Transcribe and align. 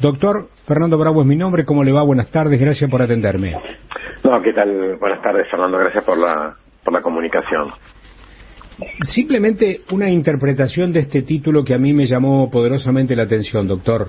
Doctor 0.00 0.48
Fernando 0.66 0.98
Bravo 0.98 1.22
es 1.22 1.26
mi 1.26 1.36
nombre, 1.36 1.64
¿cómo 1.64 1.82
le 1.82 1.92
va? 1.92 2.02
Buenas 2.02 2.30
tardes, 2.30 2.60
gracias 2.60 2.90
por 2.90 3.00
atenderme. 3.00 3.54
No, 4.22 4.42
¿qué 4.42 4.52
tal? 4.52 4.96
Buenas 4.96 5.22
tardes, 5.22 5.48
Fernando, 5.50 5.78
gracias 5.78 6.04
por 6.04 6.18
la, 6.18 6.54
por 6.84 6.92
la 6.92 7.00
comunicación. 7.00 7.72
Simplemente 9.04 9.80
una 9.92 10.10
interpretación 10.10 10.92
de 10.92 11.00
este 11.00 11.22
título 11.22 11.64
que 11.64 11.72
a 11.72 11.78
mí 11.78 11.94
me 11.94 12.04
llamó 12.04 12.50
poderosamente 12.50 13.16
la 13.16 13.22
atención, 13.22 13.66
doctor. 13.66 14.08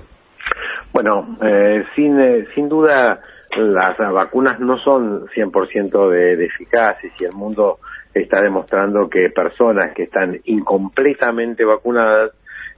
Bueno, 0.91 1.37
eh, 1.41 1.85
sin, 1.95 2.19
eh, 2.19 2.47
sin 2.53 2.67
duda 2.67 3.21
las 3.57 3.97
vacunas 3.97 4.59
no 4.59 4.77
son 4.79 5.25
100% 5.27 6.09
de, 6.09 6.35
de 6.35 6.45
eficaces 6.45 7.13
y 7.17 7.23
el 7.23 7.31
mundo 7.31 7.79
está 8.13 8.41
demostrando 8.41 9.09
que 9.09 9.29
personas 9.29 9.93
que 9.95 10.03
están 10.03 10.37
incompletamente 10.45 11.63
vacunadas 11.63 12.31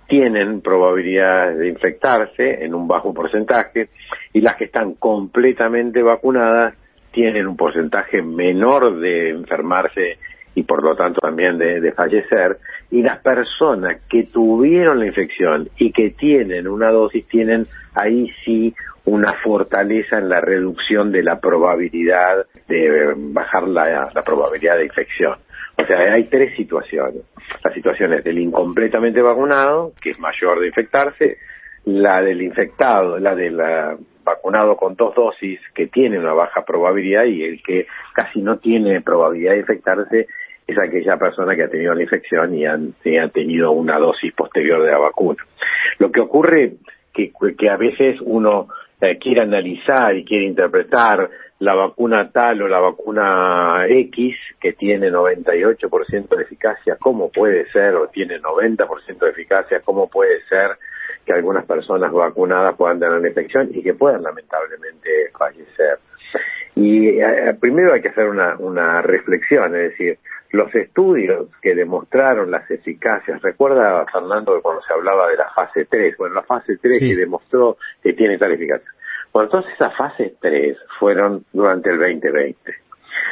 tienen 0.10 0.62
probabilidad 0.62 1.56
de 1.56 1.70
infectarse 1.70 2.66
en 2.66 2.74
un 2.74 2.88
bajo 2.88 3.14
porcentaje 3.14 3.90
y 4.34 4.42
las 4.42 4.56
que 4.56 4.66
están 4.66 4.96
completamente 4.96 6.02
vacunadas 6.02 6.74
tienen 7.12 7.48
un 7.48 7.56
porcentaje 7.56 8.22
menor 8.22 9.00
de 9.00 9.30
enfermarse 9.30 10.18
y 10.56 10.64
por 10.64 10.84
lo 10.84 10.96
tanto 10.96 11.20
también 11.22 11.60
de, 11.60 11.92
fallecer 11.92 12.58
y 12.92 13.02
las 13.02 13.20
personas 13.20 14.04
que 14.10 14.24
tuvieron 14.24 15.00
la 15.00 15.08
infección 15.08 15.70
y 15.78 15.92
que 15.92 16.10
tienen 16.12 16.68
una 16.68 16.90
dosis 16.90 17.28
tienen 17.28 17.68
ahí 17.94 18.32
sí 18.44 18.74
una 19.06 19.34
fortaleza 19.44 20.18
en 20.18 20.30
la 20.30 20.42
reducción 20.42 21.12
de 21.12 21.24
la 21.24 21.40
probabilidad 21.40 22.46
de 22.68 23.14
bajar 23.16 23.68
la 23.68 24.24
probabilidad 24.26 24.78
de 24.78 24.86
infección. 24.86 25.38
O 25.82 25.86
sea, 25.86 26.14
hay 26.14 26.26
tres 26.26 26.56
situaciones. 26.56 27.24
La 27.64 27.74
situación 27.74 28.14
es 28.14 28.24
del 28.24 28.38
incompletamente 28.38 29.22
vacunado, 29.22 29.94
que 30.02 30.12
es 30.12 30.20
mayor 30.20 30.60
de 30.60 30.68
infectarse, 30.68 31.38
la 31.86 32.22
del 32.22 32.42
infectado, 32.42 33.18
la 33.18 33.34
del 33.34 33.58
vacunado 34.24 34.76
con 34.76 34.96
dos 34.96 35.16
dosis, 35.16 35.60
que 35.74 35.88
tiene 35.88 36.20
una 36.20 36.34
baja 36.34 36.66
probabilidad, 36.66 37.26
y 37.26 37.44
el 37.44 37.64
que 37.64 37.88
casi 38.14 38.42
no 38.42 38.58
tiene 38.58 39.02
probabilidad 39.02 39.54
de 39.54 39.60
infectarse 39.60 40.28
es 40.72 40.78
aquella 40.78 41.18
persona 41.18 41.56
que 41.56 41.64
ha 41.64 41.70
tenido 41.70 41.94
la 41.94 42.04
infección 42.04 42.54
y 42.54 42.66
han, 42.66 42.94
ha 43.22 43.28
tenido 43.30 43.72
una 43.72 43.98
dosis 43.98 44.34
posterior 44.34 44.84
de 44.84 44.92
la 44.92 45.00
vacuna. 45.00 45.44
Lo 45.98 46.12
que 46.12 46.22
ocurre 46.22 46.74
que, 47.14 47.32
que 47.58 47.70
a 47.70 47.78
veces 47.78 48.18
uno 48.22 48.68
eh, 49.02 49.18
quiere 49.18 49.42
analizar 49.42 50.16
y 50.16 50.26
quiere 50.26 50.46
interpretar 50.46 51.30
la 51.60 51.74
vacuna 51.74 52.30
tal 52.32 52.62
o 52.62 52.68
la 52.68 52.80
vacuna 52.80 53.86
X 53.88 54.36
que 54.60 54.74
tiene 54.74 55.12
98% 55.12 56.36
de 56.36 56.44
eficacia, 56.44 56.98
¿cómo 57.00 57.30
puede 57.30 57.70
ser? 57.72 57.96
O 57.96 58.08
tiene 58.08 58.40
90% 58.40 59.20
de 59.20 59.30
eficacia, 59.30 59.82
¿cómo 59.82 60.10
puede 60.10 60.42
ser 60.48 60.72
que 61.26 61.34
algunas 61.34 61.66
personas 61.66 62.12
vacunadas 62.12 62.76
puedan 62.76 63.00
tener 63.00 63.18
una 63.18 63.28
infección 63.28 63.70
y 63.74 63.82
que 63.82 63.94
puedan 63.94 64.24
lamentablemente 64.24 65.32
fallecer? 65.38 66.00
Y 66.80 67.20
eh, 67.20 67.58
primero 67.60 67.94
hay 67.94 68.02
que 68.02 68.08
hacer 68.08 68.30
una, 68.30 68.56
una 68.58 69.02
reflexión, 69.02 69.76
es 69.76 69.92
decir, 69.92 70.18
los 70.52 70.74
estudios 70.74 71.50
que 71.62 71.76
demostraron 71.76 72.52
las 72.52 72.72
eficacias, 72.72 73.42
recuerda 73.42 74.06
Fernando 74.06 74.56
que 74.56 74.62
cuando 74.62 74.82
se 74.84 74.94
hablaba 74.94 75.28
de 75.28 75.36
la 75.36 75.50
fase 75.50 75.84
3, 75.84 76.16
bueno, 76.18 76.36
la 76.36 76.44
fase 76.44 76.78
3 76.78 77.00
que 77.00 77.16
demostró 77.18 77.76
que 78.02 78.14
tiene 78.14 78.38
tal 78.38 78.54
eficacia. 78.54 78.90
Bueno, 79.34 79.48
entonces 79.48 79.74
esas 79.74 79.94
fase 79.98 80.36
3 80.40 80.78
fueron 80.98 81.44
durante 81.52 81.90
el 81.90 82.00
2020, 82.00 82.74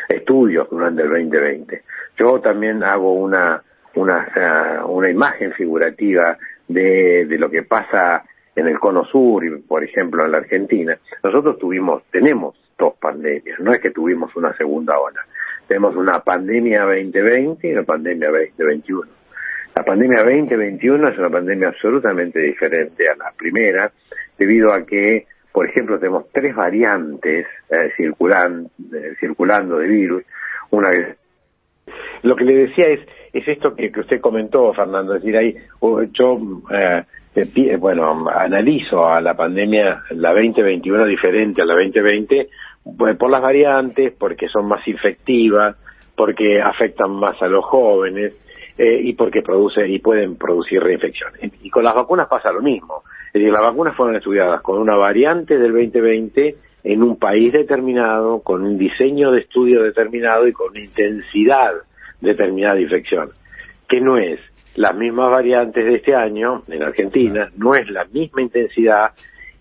estudios 0.09 0.69
durante 0.69 1.03
el 1.03 1.09
2020. 1.09 1.83
Yo 2.17 2.41
también 2.41 2.83
hago 2.83 3.13
una, 3.13 3.63
una, 3.95 4.83
una 4.85 5.09
imagen 5.09 5.53
figurativa 5.53 6.37
de, 6.67 7.25
de 7.25 7.37
lo 7.37 7.49
que 7.49 7.63
pasa 7.63 8.25
en 8.57 8.67
el 8.67 8.77
cono 8.77 9.05
sur 9.05 9.45
y, 9.45 9.51
por 9.61 9.85
ejemplo, 9.85 10.25
en 10.25 10.33
la 10.33 10.39
Argentina. 10.39 10.97
Nosotros 11.23 11.57
tuvimos, 11.59 12.03
tenemos 12.11 12.66
dos 12.77 12.93
pandemias, 12.99 13.59
no 13.59 13.73
es 13.73 13.79
que 13.79 13.91
tuvimos 13.91 14.35
una 14.35 14.55
segunda 14.55 14.97
ola. 14.99 15.21
Tenemos 15.67 15.95
una 15.95 16.19
pandemia 16.21 16.83
2020 16.83 17.67
y 17.67 17.73
una 17.73 17.83
pandemia 17.83 18.29
2021. 18.29 19.17
La 19.75 19.83
pandemia 19.83 20.23
2021 20.23 21.09
es 21.09 21.17
una 21.19 21.29
pandemia 21.29 21.67
absolutamente 21.67 22.39
diferente 22.39 23.07
a 23.09 23.15
la 23.15 23.31
primera, 23.37 23.91
debido 24.37 24.73
a 24.73 24.85
que, 24.85 25.27
por 25.51 25.67
ejemplo, 25.67 25.99
tenemos 25.99 26.25
tres 26.31 26.55
variantes 26.55 27.45
eh, 27.69 27.91
eh, 27.97 29.15
circulando 29.19 29.77
de 29.77 29.87
virus. 29.87 30.23
Una 30.71 30.89
vez. 30.89 31.17
Lo 32.23 32.35
que 32.35 32.43
le 32.43 32.67
decía 32.67 32.87
es, 32.87 33.01
es 33.33 33.47
esto 33.47 33.75
que, 33.75 33.91
que 33.91 33.99
usted 33.99 34.19
comentó, 34.19 34.73
Fernando, 34.73 35.15
es 35.15 35.21
decir, 35.21 35.37
ahí 35.37 35.55
yo, 36.11 36.39
eh, 36.71 37.03
bueno, 37.77 38.27
analizo 38.29 39.07
a 39.07 39.21
la 39.21 39.35
pandemia, 39.35 40.01
la 40.09 40.33
2021 40.33 41.05
diferente 41.05 41.61
a 41.61 41.65
la 41.65 41.75
2020, 41.75 42.49
por 42.95 43.29
las 43.29 43.41
variantes, 43.41 44.13
porque 44.17 44.47
son 44.47 44.67
más 44.67 44.87
infectivas, 44.87 45.75
porque 46.15 46.61
afectan 46.61 47.11
más 47.11 47.41
a 47.41 47.47
los 47.47 47.63
jóvenes 47.65 48.33
eh, 48.77 48.99
y 49.03 49.13
porque 49.13 49.41
produce 49.41 49.87
y 49.87 49.99
pueden 49.99 50.35
producir 50.35 50.81
reinfecciones. 50.81 51.51
Y 51.61 51.69
con 51.69 51.83
las 51.83 51.95
vacunas 51.95 52.27
pasa 52.27 52.51
lo 52.51 52.61
mismo. 52.61 53.03
Es 53.27 53.33
decir, 53.33 53.51
las 53.51 53.61
vacunas 53.61 53.95
fueron 53.95 54.15
estudiadas 54.15 54.61
con 54.61 54.79
una 54.79 54.95
variante 54.95 55.57
del 55.57 55.73
2020 55.73 56.55
en 56.83 57.03
un 57.03 57.17
país 57.17 57.51
determinado, 57.51 58.41
con 58.41 58.63
un 58.63 58.77
diseño 58.77 59.31
de 59.31 59.41
estudio 59.41 59.83
determinado 59.83 60.47
y 60.47 60.53
con 60.53 60.69
una 60.71 60.79
intensidad 60.79 61.71
determinada 62.21 62.75
de 62.75 62.83
infección, 62.83 63.29
que 63.87 63.99
no 63.99 64.17
es 64.17 64.39
las 64.75 64.95
mismas 64.95 65.31
variantes 65.31 65.83
de 65.83 65.95
este 65.95 66.15
año 66.15 66.63
en 66.67 66.83
Argentina, 66.83 67.49
no 67.57 67.75
es 67.75 67.89
la 67.89 68.05
misma 68.05 68.41
intensidad 68.41 69.11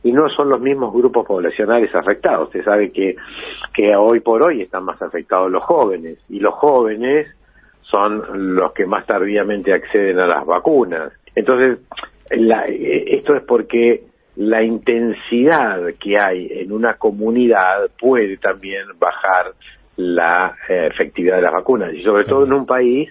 y 0.06 0.12
no 0.12 0.28
son 0.28 0.50
los 0.50 0.60
mismos 0.60 0.94
grupos 0.94 1.26
poblacionales 1.26 1.92
afectados. 1.92 2.46
Usted 2.46 2.64
sabe 2.64 2.92
que, 2.92 3.16
que 3.74 3.96
hoy 3.96 4.20
por 4.20 4.40
hoy 4.40 4.62
están 4.62 4.84
más 4.84 5.02
afectados 5.02 5.50
los 5.50 5.64
jóvenes 5.64 6.18
y 6.28 6.38
los 6.38 6.54
jóvenes 6.54 7.26
son 7.82 8.54
los 8.54 8.72
que 8.72 8.86
más 8.86 9.04
tardíamente 9.04 9.72
acceden 9.72 10.20
a 10.20 10.28
las 10.28 10.46
vacunas. 10.46 11.12
Entonces, 11.34 11.80
esto 12.30 13.34
es 13.34 13.42
porque 13.42 14.04
la 14.36 14.62
intensidad 14.62 15.80
que 16.00 16.16
hay 16.16 16.50
en 16.52 16.70
una 16.70 16.94
comunidad 16.94 17.90
puede 17.98 18.36
también 18.36 18.84
bajar 19.00 19.54
la 19.96 20.54
eh, 20.68 20.88
efectividad 20.92 21.36
de 21.36 21.42
las 21.42 21.52
vacunas 21.52 21.92
y 21.92 22.02
sobre 22.04 22.22
todo 22.24 22.44
en 22.44 22.52
un 22.52 22.66
país 22.66 23.10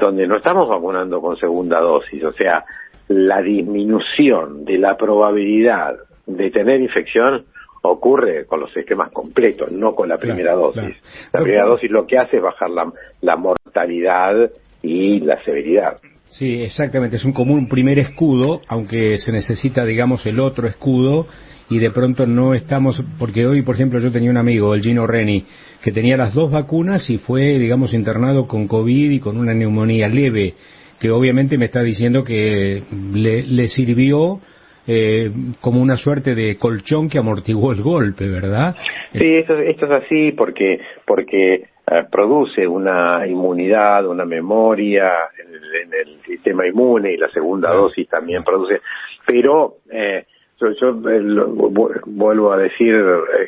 donde 0.00 0.26
no 0.26 0.38
estamos 0.38 0.68
vacunando 0.68 1.20
con 1.20 1.36
segunda 1.36 1.78
dosis, 1.78 2.24
o 2.24 2.32
sea, 2.32 2.64
la 3.06 3.40
disminución 3.40 4.64
de 4.64 4.78
la 4.78 4.96
probabilidad 4.96 5.96
de 6.26 6.50
tener 6.50 6.80
infección 6.80 7.44
ocurre 7.82 8.46
con 8.46 8.60
los 8.60 8.74
esquemas 8.76 9.10
completos, 9.12 9.70
no 9.70 9.94
con 9.94 10.08
la 10.08 10.16
primera 10.16 10.54
dosis. 10.54 10.96
La 11.32 11.40
primera 11.40 11.66
dosis 11.66 11.90
lo 11.90 12.06
que 12.06 12.16
hace 12.16 12.38
es 12.38 12.42
bajar 12.42 12.70
la, 12.70 12.90
la 13.20 13.36
mortalidad 13.36 14.50
y 14.82 15.20
la 15.20 15.42
severidad. 15.44 15.98
Sí, 16.26 16.62
exactamente, 16.62 17.16
es 17.16 17.24
un 17.24 17.32
común 17.32 17.68
primer 17.68 17.98
escudo, 17.98 18.62
aunque 18.68 19.18
se 19.18 19.32
necesita, 19.32 19.84
digamos, 19.84 20.24
el 20.26 20.40
otro 20.40 20.66
escudo 20.66 21.26
y 21.68 21.78
de 21.78 21.90
pronto 21.90 22.26
no 22.26 22.54
estamos, 22.54 23.02
porque 23.18 23.46
hoy, 23.46 23.62
por 23.62 23.74
ejemplo, 23.74 24.00
yo 24.00 24.10
tenía 24.10 24.30
un 24.30 24.38
amigo, 24.38 24.74
el 24.74 24.82
Gino 24.82 25.06
Reni, 25.06 25.44
que 25.82 25.92
tenía 25.92 26.16
las 26.16 26.34
dos 26.34 26.50
vacunas 26.50 27.08
y 27.10 27.18
fue, 27.18 27.58
digamos, 27.58 27.92
internado 27.92 28.46
con 28.46 28.66
COVID 28.66 29.10
y 29.10 29.20
con 29.20 29.36
una 29.36 29.52
neumonía 29.54 30.08
leve, 30.08 30.54
que 30.98 31.10
obviamente 31.10 31.58
me 31.58 31.66
está 31.66 31.82
diciendo 31.82 32.24
que 32.24 32.82
le, 33.12 33.42
le 33.42 33.68
sirvió 33.68 34.40
eh, 34.86 35.30
como 35.60 35.80
una 35.80 35.96
suerte 35.96 36.34
de 36.34 36.56
colchón 36.58 37.08
que 37.08 37.18
amortiguó 37.18 37.72
el 37.72 37.82
golpe, 37.82 38.28
¿verdad? 38.28 38.76
Sí, 39.12 39.36
esto, 39.36 39.58
esto 39.58 39.86
es 39.86 40.04
así 40.04 40.32
porque, 40.32 40.80
porque 41.06 41.54
eh, 41.54 42.04
produce 42.10 42.66
una 42.66 43.26
inmunidad, 43.26 44.06
una 44.06 44.24
memoria 44.24 45.12
en 45.38 45.92
el, 45.92 46.22
sistema 46.24 46.66
inmune 46.66 47.12
y 47.12 47.16
la 47.16 47.28
segunda 47.30 47.70
dosis 47.70 48.08
también 48.08 48.42
produce, 48.42 48.80
pero 49.26 49.76
eh, 49.90 50.24
yo, 50.60 50.70
yo 50.72 50.94
vuelvo 50.94 52.52
a 52.52 52.56
decir 52.56 52.94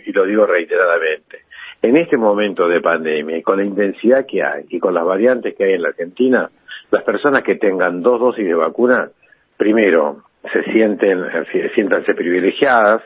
y 0.05 0.13
lo 0.13 0.25
digo 0.25 0.47
reiteradamente, 0.47 1.41
en 1.83 1.97
este 1.97 2.17
momento 2.17 2.69
de 2.69 2.81
pandemia 2.81 3.39
y 3.39 3.43
con 3.43 3.59
la 3.59 3.65
intensidad 3.65 4.27
que 4.27 4.43
hay 4.43 4.65
y 4.71 4.79
con 4.79 4.95
las 4.95 5.05
variantes 5.05 5.55
que 5.55 5.65
hay 5.65 5.73
en 5.75 5.83
la 5.83 5.89
Argentina, 5.89 6.51
las 6.91 7.03
personas 7.03 7.43
que 7.43 7.57
tengan 7.57 8.03
dos 8.03 8.21
dosis 8.21 8.47
de 8.47 8.55
vacuna, 8.55 9.11
primero, 9.57 10.23
se 10.53 10.63
sienten, 10.73 11.25
siéntanse 11.75 12.15
privilegiadas, 12.15 13.03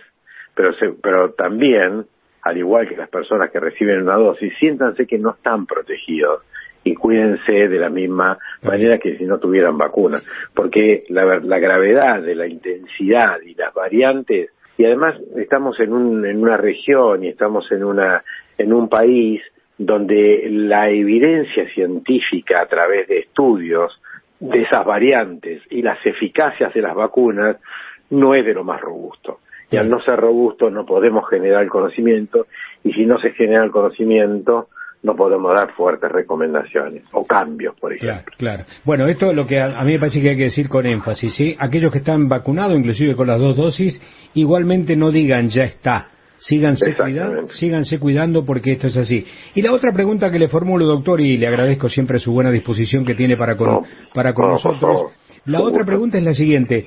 pero, 0.55 0.73
pero 1.03 1.33
también, 1.33 2.05
al 2.43 2.59
igual 2.59 2.89
que 2.89 2.97
las 2.97 3.09
personas 3.09 3.51
que 3.51 3.61
reciben 3.61 4.03
una 4.03 4.17
dosis, 4.17 4.53
siéntanse 4.59 5.07
que 5.07 5.19
no 5.19 5.31
están 5.31 5.67
protegidos 5.67 6.43
y 6.85 6.95
cuídense 6.95 7.69
de 7.69 7.79
la 7.79 7.91
misma 7.91 8.39
manera 8.63 8.99
que 8.99 9.17
si 9.17 9.25
no 9.25 9.39
tuvieran 9.39 9.77
vacuna, 9.77 10.21
porque 10.55 11.05
la, 11.09 11.39
la 11.41 11.59
gravedad 11.59 12.23
de 12.23 12.35
la 12.35 12.47
intensidad 12.47 13.41
y 13.43 13.55
las 13.55 13.73
variantes, 13.75 14.51
y 14.79 14.85
además 14.87 15.15
estamos 15.37 15.79
en, 15.81 15.93
un, 15.93 16.25
en 16.25 16.43
una 16.43 16.57
región 16.57 17.23
y 17.25 17.29
estamos 17.29 17.71
en, 17.71 17.85
una, 17.85 18.25
en 18.57 18.73
un 18.73 18.89
país 18.89 19.43
donde 19.77 20.49
la 20.51 20.89
evidencia 20.89 21.69
científica 21.75 22.63
a 22.63 22.67
través 22.67 23.09
de 23.09 23.21
estudios 23.21 24.01
de 24.41 24.63
esas 24.63 24.85
variantes 24.85 25.63
y 25.71 25.83
las 25.83 26.05
eficacias 26.05 26.73
de 26.75 26.83
las 26.83 26.95
vacunas 26.95 27.57
no 28.11 28.35
es 28.35 28.45
de 28.45 28.55
lo 28.55 28.65
más 28.65 28.81
robusto. 28.81 29.41
Y 29.71 29.77
al 29.77 29.89
no 29.89 30.01
ser 30.01 30.19
robusto 30.19 30.69
no 30.69 30.85
podemos 30.85 31.29
generar 31.29 31.63
el 31.63 31.69
conocimiento 31.69 32.47
y 32.83 32.93
si 32.93 33.07
no 33.07 33.21
se 33.21 33.31
genera 33.33 33.63
el 33.63 33.71
conocimiento 33.71 34.69
no 35.03 35.15
podemos 35.15 35.55
dar 35.55 35.73
fuertes 35.73 36.11
recomendaciones 36.11 37.05
o 37.13 37.25
cambios, 37.25 37.75
por 37.79 37.93
ejemplo. 37.93 38.33
Claro, 38.37 38.37
claro. 38.37 38.65
Bueno, 38.85 39.07
esto 39.07 39.31
es 39.31 39.35
lo 39.37 39.47
que 39.47 39.61
a, 39.61 39.83
mí 39.85 39.93
me 39.93 39.99
parece 39.99 40.21
que 40.21 40.31
hay 40.31 40.37
que 40.37 40.45
decir 40.45 40.69
con 40.69 40.87
énfasis, 40.87 41.35
¿sí? 41.35 41.57
Aquellos 41.59 41.91
que 41.93 41.99
están 41.99 42.29
vacunados, 42.29 42.77
inclusive 42.77 43.17
con 43.17 43.29
las 43.29 43.39
dos 43.39 43.57
dosis, 43.57 44.01
igualmente 44.35 44.97
no 44.97 45.11
digan 45.11 45.49
ya 45.49 45.63
está. 45.63 46.09
Síganse 46.41 46.97
cuidando, 46.97 47.49
síganse 47.49 47.99
cuidando 47.99 48.47
porque 48.47 48.73
esto 48.73 48.87
es 48.87 48.97
así. 48.97 49.27
Y 49.55 49.61
la 49.61 49.73
otra 49.73 49.93
pregunta 49.93 50.33
que 50.33 50.39
le 50.39 50.49
formulo, 50.49 50.87
doctor, 50.87 51.21
y 51.21 51.37
le 51.37 51.47
agradezco 51.47 51.91
siempre 51.91 52.19
su 52.19 52.33
buena 52.33 52.51
disposición 52.51 53.05
que 53.05 53.15
tiene 53.15 53.37
para 53.37 53.59
con, 53.59 53.85
para 54.15 54.33
con 54.33 54.49
nosotros. 54.49 55.13
La 55.45 55.61
otra 55.61 55.85
pregunta 55.85 56.17
es 56.17 56.25
la 56.25 56.33
siguiente. 56.33 56.87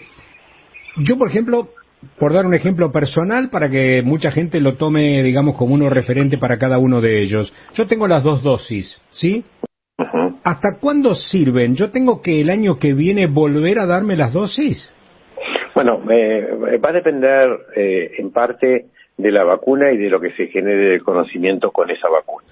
Yo, 0.97 1.19
por 1.19 1.29
ejemplo, 1.29 1.69
por 2.17 2.33
dar 2.33 2.47
un 2.47 2.55
ejemplo 2.55 2.91
personal 2.91 3.51
para 3.51 3.69
que 3.69 4.01
mucha 4.01 4.31
gente 4.31 4.59
lo 4.59 4.75
tome, 4.75 5.21
digamos, 5.21 5.55
como 5.55 5.75
uno 5.75 5.87
referente 5.87 6.39
para 6.39 6.57
cada 6.57 6.79
uno 6.79 6.99
de 6.99 7.21
ellos. 7.21 7.53
Yo 7.75 7.85
tengo 7.85 8.07
las 8.07 8.23
dos 8.23 8.41
dosis, 8.41 9.01
¿sí? 9.11 9.45
¿Hasta 10.43 10.79
cuándo 10.79 11.13
sirven? 11.13 11.75
¿Yo 11.75 11.91
tengo 11.91 12.21
que 12.23 12.41
el 12.41 12.49
año 12.49 12.77
que 12.77 12.95
viene 12.95 13.27
volver 13.27 13.77
a 13.77 13.85
darme 13.85 14.15
las 14.15 14.33
dosis? 14.33 14.95
Bueno, 15.75 15.99
eh, 16.11 16.79
va 16.83 16.89
a 16.89 16.93
depender 16.93 17.47
eh, 17.75 18.11
en 18.17 18.31
parte 18.31 18.87
de 19.17 19.31
la 19.31 19.43
vacuna 19.43 19.91
y 19.91 19.97
de 19.97 20.09
lo 20.09 20.19
que 20.19 20.31
se 20.31 20.47
genere 20.47 20.95
el 20.95 21.03
conocimiento 21.03 21.71
con 21.71 21.89
esa 21.89 22.09
vacuna. 22.09 22.47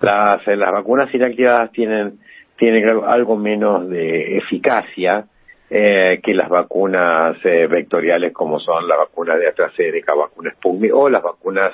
Las, 0.00 0.46
las 0.46 0.72
vacunas 0.72 1.14
inactivadas 1.14 1.70
tienen, 1.72 2.18
tienen 2.56 2.88
algo 3.04 3.36
menos 3.36 3.88
de 3.88 4.38
eficacia 4.38 5.26
eh, 5.70 6.20
que 6.22 6.34
las 6.34 6.48
vacunas 6.48 7.36
eh, 7.44 7.66
vectoriales 7.66 8.32
como 8.32 8.60
son 8.60 8.86
la 8.86 8.96
vacuna 8.96 9.36
de 9.36 9.48
AstraZeneca, 9.48 10.14
vacuna 10.14 10.50
Sputnik 10.50 10.94
o 10.94 11.08
las 11.08 11.22
vacunas 11.22 11.72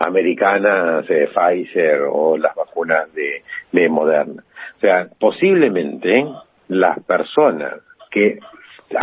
americanas 0.00 1.06
de 1.08 1.28
Pfizer 1.28 2.02
o 2.10 2.36
las 2.36 2.54
vacunas 2.54 3.12
de, 3.14 3.42
de 3.72 3.88
Moderna. 3.88 4.44
O 4.76 4.80
sea, 4.80 5.08
posiblemente 5.18 6.26
las 6.68 7.02
personas 7.04 7.80
que 8.10 8.38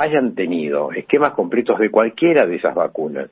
hayan 0.01 0.35
tenido 0.35 0.91
esquemas 0.91 1.33
completos 1.33 1.79
de 1.79 1.89
cualquiera 1.89 2.45
de 2.45 2.57
esas 2.57 2.75
vacunas 2.75 3.29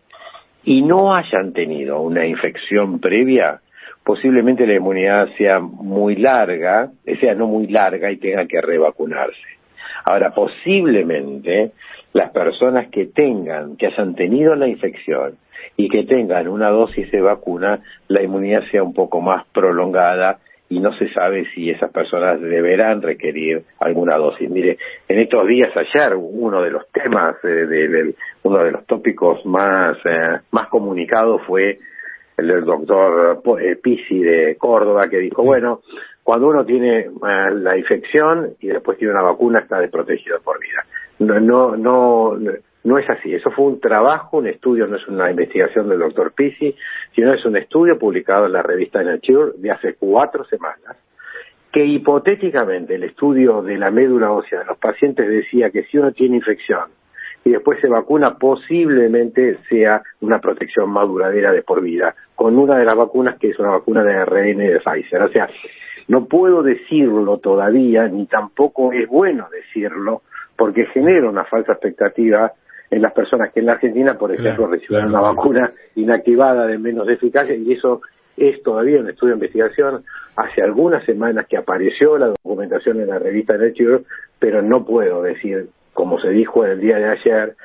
y 0.63 0.81
no 0.81 1.15
hayan 1.15 1.53
tenido 1.53 2.01
una 2.01 2.25
infección 2.25 2.99
previa, 2.99 3.61
posiblemente 4.03 4.65
la 4.67 4.75
inmunidad 4.75 5.29
sea 5.37 5.59
muy 5.59 6.15
larga, 6.15 6.91
sea 7.19 7.35
no 7.35 7.47
muy 7.47 7.67
larga 7.67 8.11
y 8.11 8.17
tenga 8.17 8.45
que 8.45 8.61
revacunarse. 8.61 9.41
Ahora, 10.05 10.33
posiblemente 10.33 11.71
las 12.13 12.31
personas 12.31 12.87
que 12.89 13.05
tengan, 13.07 13.77
que 13.77 13.87
hayan 13.87 14.15
tenido 14.15 14.55
la 14.55 14.67
infección 14.67 15.37
y 15.77 15.89
que 15.89 16.03
tengan 16.03 16.47
una 16.47 16.69
dosis 16.69 17.09
de 17.11 17.21
vacuna, 17.21 17.79
la 18.07 18.21
inmunidad 18.21 18.63
sea 18.69 18.83
un 18.83 18.93
poco 18.93 19.21
más 19.21 19.45
prolongada 19.53 20.39
y 20.73 20.79
no 20.79 20.91
se 20.97 21.07
sabe 21.13 21.45
si 21.53 21.69
esas 21.69 21.91
personas 21.91 22.41
deberán 22.41 23.03
requerir 23.03 23.63
alguna 23.79 24.17
dosis. 24.17 24.49
Mire, 24.49 24.79
en 25.07 25.19
estos 25.19 25.47
días 25.47 25.69
ayer 25.75 26.15
uno 26.15 26.63
de 26.63 26.71
los 26.71 26.89
temas, 26.91 27.35
eh, 27.43 28.15
uno 28.41 28.63
de 28.63 28.71
los 28.71 28.83
tópicos 28.87 29.45
más, 29.45 29.97
eh, 30.03 30.39
más 30.49 30.67
comunicados 30.69 31.43
fue 31.45 31.77
el 32.37 32.47
del 32.47 32.65
doctor 32.65 33.43
eh, 33.61 33.75
Pisi 33.75 34.19
de 34.19 34.55
Córdoba 34.57 35.07
que 35.09 35.19
dijo, 35.19 35.43
bueno, 35.43 35.81
cuando 36.23 36.47
uno 36.47 36.65
tiene 36.65 37.01
eh, 37.01 37.09
la 37.53 37.77
infección 37.77 38.55
y 38.59 38.69
después 38.69 38.97
tiene 38.97 39.13
una 39.13 39.21
vacuna 39.21 39.59
está 39.59 39.79
desprotegido 39.79 40.39
por 40.41 40.59
vida. 40.59 40.85
No, 41.19 41.39
no, 41.39 41.77
no, 41.77 42.51
no 42.83 42.97
es 42.97 43.09
así. 43.09 43.33
Eso 43.33 43.51
fue 43.51 43.65
un 43.65 43.79
trabajo, 43.79 44.37
un 44.37 44.47
estudio, 44.47 44.87
no 44.87 44.97
es 44.97 45.07
una 45.07 45.29
investigación 45.29 45.89
del 45.89 45.99
doctor 45.99 46.33
Pisi, 46.33 46.75
sino 47.15 47.33
es 47.33 47.45
un 47.45 47.57
estudio 47.57 47.97
publicado 47.97 48.45
en 48.45 48.53
la 48.53 48.61
revista 48.61 49.03
Nature 49.03 49.53
de 49.57 49.71
hace 49.71 49.95
cuatro 49.95 50.43
semanas, 50.45 50.97
que 51.71 51.85
hipotéticamente 51.85 52.95
el 52.95 53.03
estudio 53.03 53.61
de 53.61 53.77
la 53.77 53.89
médula 53.89 54.31
ósea 54.31 54.59
de 54.59 54.65
los 54.65 54.77
pacientes 54.77 55.27
decía 55.27 55.71
que 55.71 55.83
si 55.83 55.97
uno 55.97 56.11
tiene 56.11 56.35
infección 56.37 56.89
y 57.45 57.51
después 57.51 57.79
se 57.81 57.89
vacuna, 57.89 58.37
posiblemente 58.37 59.57
sea 59.67 60.01
una 60.21 60.39
protección 60.39 60.89
más 60.89 61.07
duradera 61.07 61.51
de 61.51 61.61
por 61.61 61.81
vida, 61.81 62.15
con 62.35 62.57
una 62.57 62.77
de 62.77 62.85
las 62.85 62.95
vacunas 62.95 63.37
que 63.37 63.49
es 63.49 63.59
una 63.59 63.71
vacuna 63.71 64.03
de 64.03 64.13
ARN 64.13 64.57
de 64.57 64.79
Pfizer. 64.79 65.23
O 65.23 65.29
sea, 65.29 65.49
no 66.07 66.25
puedo 66.25 66.63
decirlo 66.63 67.39
todavía, 67.39 68.07
ni 68.07 68.27
tampoco 68.27 68.93
es 68.93 69.07
bueno 69.09 69.47
decirlo, 69.51 70.21
porque 70.55 70.85
genera 70.87 71.29
una 71.29 71.43
falsa 71.43 71.73
expectativa 71.73 72.53
en 72.89 73.01
las 73.01 73.13
personas 73.13 73.51
que 73.51 73.59
en 73.59 73.67
la 73.67 73.73
Argentina, 73.73 74.17
por 74.17 74.33
ejemplo, 74.33 74.67
recibieron 74.67 75.09
una 75.09 75.21
vacuna 75.21 75.71
inactivada 75.95 76.67
de 76.67 76.77
menos 76.77 77.07
eficacia 77.09 77.55
y 77.55 77.73
eso 77.73 78.01
es 78.37 78.61
todavía 78.63 78.99
un 78.99 79.09
estudio 79.09 79.33
de 79.33 79.37
investigación. 79.37 80.03
Hace 80.35 80.61
algunas 80.61 81.03
semanas 81.05 81.45
que 81.47 81.57
apareció 81.57 82.17
la 82.17 82.27
documentación 82.27 82.99
en 82.99 83.07
la 83.07 83.19
revista 83.19 83.57
Nature, 83.57 84.03
pero 84.39 84.61
no 84.61 84.85
puedo 84.85 85.21
decir, 85.21 85.69
como 85.93 86.19
se 86.19 86.29
dijo 86.29 86.65
el 86.65 86.79
día 86.79 86.97
de 86.97 87.09
ayer, 87.09 87.55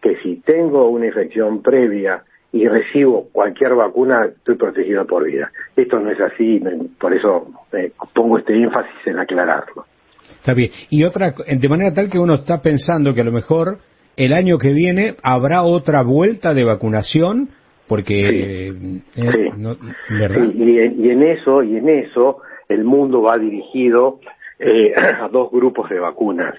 que 0.00 0.16
si 0.22 0.36
tengo 0.36 0.88
una 0.88 1.06
infección 1.06 1.62
previa 1.62 2.22
y 2.52 2.66
recibo 2.66 3.28
cualquier 3.30 3.74
vacuna, 3.74 4.26
estoy 4.26 4.56
protegido 4.56 5.06
por 5.06 5.24
vida. 5.24 5.50
Esto 5.76 5.98
no 5.98 6.10
es 6.10 6.20
así, 6.20 6.62
por 6.98 7.14
eso 7.14 7.48
eh, 7.72 7.92
pongo 8.14 8.38
este 8.38 8.54
énfasis 8.54 9.06
en 9.06 9.18
aclararlo. 9.18 9.84
Está 10.30 10.54
bien. 10.54 10.70
Y 10.90 11.04
otra, 11.04 11.34
de 11.46 11.68
manera 11.68 11.92
tal 11.94 12.10
que 12.10 12.18
uno 12.18 12.34
está 12.34 12.60
pensando 12.60 13.14
que 13.14 13.20
a 13.20 13.24
lo 13.24 13.32
mejor 13.32 13.78
el 14.18 14.32
año 14.32 14.58
que 14.58 14.72
viene 14.72 15.14
habrá 15.22 15.62
otra 15.62 16.02
vuelta 16.02 16.52
de 16.52 16.64
vacunación, 16.64 17.50
porque... 17.86 18.74
Sí. 19.14 19.22
Eh, 19.22 20.92
y, 20.98 21.10
en 21.10 21.22
eso, 21.22 21.62
y 21.62 21.76
en 21.76 21.88
eso, 21.88 22.38
el 22.68 22.84
mundo 22.84 23.22
va 23.22 23.38
dirigido 23.38 24.18
eh, 24.58 24.92
a 24.96 25.28
dos 25.28 25.52
grupos 25.52 25.88
de 25.88 26.00
vacunas. 26.00 26.56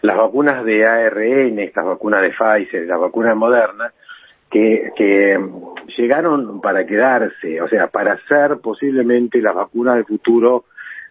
Las 0.00 0.16
vacunas 0.16 0.64
de 0.64 0.86
ARN, 0.86 1.58
estas 1.58 1.84
vacunas 1.84 2.22
de 2.22 2.30
Pfizer, 2.30 2.86
las 2.86 2.98
vacunas 2.98 3.36
modernas, 3.36 3.92
que, 4.50 4.90
que 4.96 5.38
llegaron 5.98 6.62
para 6.62 6.86
quedarse, 6.86 7.60
o 7.60 7.68
sea, 7.68 7.88
para 7.88 8.18
ser 8.26 8.58
posiblemente 8.62 9.40
la 9.42 9.52
vacuna 9.52 9.94
del 9.96 10.06
futuro 10.06 10.64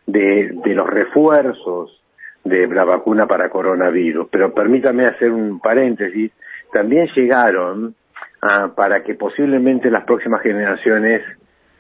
de, 0.07 0.51
de 0.63 0.74
los 0.74 0.88
refuerzos 0.88 2.00
de 2.43 2.67
la 2.67 2.83
vacuna 2.83 3.27
para 3.27 3.49
coronavirus. 3.49 4.27
Pero 4.31 4.53
permítame 4.53 5.05
hacer 5.05 5.31
un 5.31 5.59
paréntesis, 5.59 6.31
también 6.71 7.07
llegaron 7.15 7.95
ah, 8.41 8.71
para 8.75 9.03
que 9.03 9.15
posiblemente 9.15 9.89
las 9.91 10.05
próximas 10.05 10.41
generaciones 10.41 11.21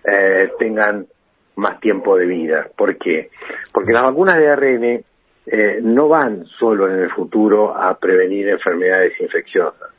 eh, 0.03 0.51
tengan 0.59 1.05
más 1.55 1.79
tiempo 1.79 2.17
de 2.17 2.25
vida. 2.25 2.67
¿Por 2.75 2.97
qué? 2.97 3.29
Porque 3.73 3.91
las 3.91 4.03
vacunas 4.03 4.37
de 4.37 4.49
ARN 4.49 5.03
eh, 5.45 5.79
no 5.81 6.07
van 6.07 6.45
solo 6.45 6.87
en 6.87 6.99
el 6.99 7.09
futuro 7.11 7.75
a 7.75 7.97
prevenir 7.97 8.47
enfermedades 8.47 9.19
infecciosas, 9.19 9.89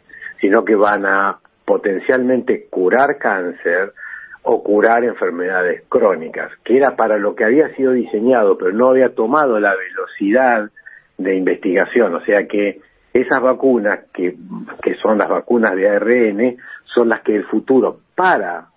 sino 0.41 0.65
que 0.65 0.75
van 0.75 1.07
a 1.07 1.39
potencialmente 1.65 2.67
curar 2.69 3.19
cáncer 3.19 3.93
o 4.43 4.63
curar 4.63 5.05
enfermedades 5.05 5.85
crónicas, 5.89 6.51
que 6.65 6.77
era 6.77 6.97
para 6.97 7.17
lo 7.17 7.35
que 7.35 7.45
había 7.45 7.75
sido 7.77 7.93
diseñado, 7.93 8.59
pero 8.59 8.73
no 8.73 8.89
había 8.89 9.15
tomado 9.15 9.61
la 9.61 9.75
velocidad 9.75 10.71
de 11.17 11.37
investigación, 11.37 12.15
o 12.15 12.25
sea 12.25 12.47
que 12.49 12.81
esas 13.13 13.41
vacunas, 13.41 14.01
que, 14.13 14.35
que 14.83 14.95
son 14.97 15.19
las 15.19 15.29
vacunas 15.29 15.75
de 15.77 15.89
ARN, 15.89 16.57
son 16.85 17.09
las 17.09 17.23
que 17.23 17.37
el 17.37 17.45
futuro 17.45 18.01
para 18.15 18.69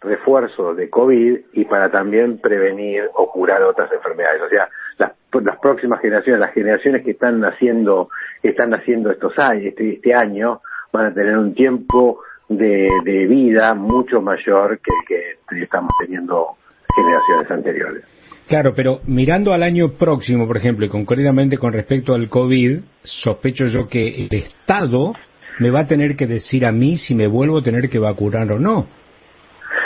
refuerzo 0.00 0.74
de 0.74 0.90
COVID 0.90 1.38
y 1.52 1.64
para 1.66 1.90
también 1.90 2.38
prevenir 2.38 3.08
o 3.14 3.30
curar 3.30 3.62
otras 3.62 3.92
enfermedades. 3.92 4.42
O 4.42 4.48
sea, 4.48 4.68
las, 4.98 5.12
las 5.44 5.58
próximas 5.58 6.00
generaciones, 6.00 6.40
las 6.40 6.54
generaciones 6.54 7.04
que 7.04 7.12
están 7.12 7.40
naciendo, 7.40 8.08
están 8.42 8.70
naciendo 8.70 9.10
estos 9.10 9.38
años, 9.38 9.66
este, 9.66 9.94
este 9.94 10.14
año, 10.14 10.60
van 10.92 11.06
a 11.06 11.14
tener 11.14 11.38
un 11.38 11.54
tiempo 11.54 12.20
de, 12.48 12.88
vida 13.28 13.74
mucho 13.74 14.20
mayor 14.20 14.78
que 14.80 14.90
el 14.90 15.06
que 15.06 15.11
estamos 15.60 15.90
teniendo 16.00 16.56
generaciones 16.94 17.50
anteriores. 17.50 18.04
Claro, 18.48 18.72
pero 18.74 19.00
mirando 19.06 19.52
al 19.52 19.62
año 19.62 19.92
próximo, 19.92 20.46
por 20.46 20.56
ejemplo, 20.56 20.84
y 20.84 20.88
concretamente 20.88 21.58
con 21.58 21.72
respecto 21.72 22.14
al 22.14 22.28
COVID, 22.28 22.80
sospecho 23.02 23.66
yo 23.66 23.88
que 23.88 24.24
el 24.24 24.28
Estado 24.30 25.14
me 25.58 25.70
va 25.70 25.80
a 25.80 25.86
tener 25.86 26.16
que 26.16 26.26
decir 26.26 26.66
a 26.66 26.72
mí 26.72 26.96
si 26.96 27.14
me 27.14 27.26
vuelvo 27.26 27.58
a 27.58 27.62
tener 27.62 27.88
que 27.88 27.98
vacunar 27.98 28.50
o 28.52 28.58
no. 28.58 28.86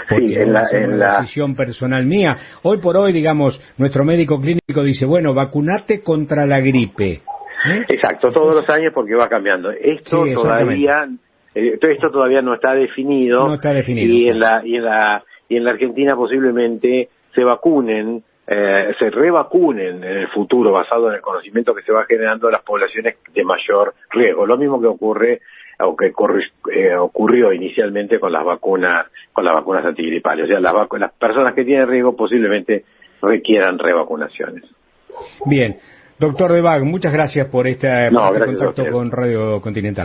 Porque 0.08 0.28
sí, 0.28 0.35
en 0.35 0.52
la, 0.52 0.64
en 0.73 0.99
la 0.99 1.20
decisión 1.20 1.54
personal 1.54 2.06
mía. 2.06 2.37
Hoy 2.62 2.78
por 2.78 2.96
hoy, 2.96 3.12
digamos, 3.12 3.61
nuestro 3.76 4.04
médico 4.04 4.40
clínico 4.40 4.82
dice, 4.82 5.04
bueno, 5.04 5.35
vacunate 5.35 6.02
contra 6.02 6.46
la 6.46 6.61
gripe. 6.61 7.12
¿eh? 7.12 7.85
Exacto, 7.88 8.30
todos 8.32 8.54
los 8.54 8.68
años 8.70 8.92
porque 8.94 9.14
va 9.14 9.28
cambiando. 9.28 9.70
Esto 9.70 10.25
todavía 10.32 11.08
eh, 11.56 11.78
esto 11.80 12.11
todavía 12.11 12.42
no 12.42 12.54
está 12.54 12.75
definido. 12.75 13.49
No 13.49 13.54
está 13.54 13.73
definido. 13.73 14.14
Y 14.14 14.28
en 14.28 14.38
la, 14.38 14.62
y 14.64 14.76
en 14.76 14.85
la, 14.85 15.25
y 15.48 15.56
en 15.56 15.64
la 15.64 15.70
Argentina 15.70 16.16
posiblemente 16.16 17.08
se 17.34 17.44
vacunen, 17.44 18.22
eh, 18.46 18.94
se 18.98 19.10
revacunen 19.10 20.02
en 20.02 20.16
el 20.18 20.28
futuro 20.28 20.72
basado 20.72 21.08
en 21.08 21.16
el 21.16 21.20
conocimiento 21.20 21.74
que 21.74 21.82
se 21.82 21.92
va 21.92 22.04
generando 22.04 22.48
a 22.48 22.52
las 22.52 22.62
poblaciones 22.62 23.16
de 23.32 23.44
mayor 23.44 23.94
riesgo. 24.10 24.46
Lo 24.46 24.56
mismo 24.56 24.80
que 24.80 24.86
ocurre 24.86 25.40
o 25.78 25.96
que 25.96 26.12
corre, 26.12 26.44
eh, 26.72 26.96
ocurrió 26.96 27.52
inicialmente 27.52 28.18
con 28.18 28.32
las 28.32 28.44
vacunas, 28.44 29.06
con 29.32 29.44
las 29.44 29.54
vacunas 29.54 29.84
antigripales. 29.84 30.44
O 30.44 30.48
sea, 30.48 30.60
las, 30.60 30.72
vacu 30.72 30.96
las 30.96 31.12
personas 31.12 31.54
que 31.54 31.64
tienen 31.64 31.88
riesgo 31.88 32.16
posiblemente 32.16 32.84
requieran 33.20 33.78
revacunaciones. 33.78 34.64
Bien. 35.44 35.76
Doctor 36.18 36.52
Debag, 36.52 36.82
muchas 36.84 37.12
gracias 37.12 37.46
por, 37.48 37.66
esta, 37.66 38.08
no, 38.08 38.28
este 38.28 38.38
gracias, 38.38 38.62
contacto 38.62 38.90
con 38.90 39.10
Radio 39.10 39.60
Continental. 39.60 40.04